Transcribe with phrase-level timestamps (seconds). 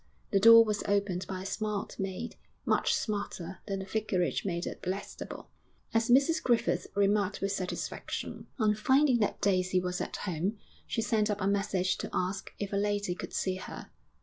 [0.31, 4.81] The door was opened by a smart maid much smarter than the Vicarage maid at
[4.81, 5.51] Blackstable,
[5.93, 8.47] as Mrs Griffith remarked with satisfaction.
[8.57, 12.73] On finding that Daisy was at home, she sent up a message to ask if
[12.73, 13.91] a lady could see her.